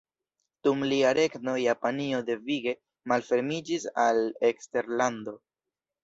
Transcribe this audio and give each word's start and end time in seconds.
Dum 0.67 0.79
lia 0.91 1.09
regno 1.17 1.51
Japanio 1.63 2.21
devige 2.29 2.73
malfermiĝis 3.11 3.85
al 4.05 4.23
eksterlando. 4.49 5.35